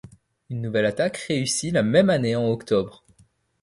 Une 0.49 0.63
nouvelle 0.63 0.87
attaque 0.87 1.17
réussit 1.17 1.71
la 1.71 1.83
même 1.83 2.09
année 2.09 2.35
en 2.35 2.47
octobre. 2.49 3.05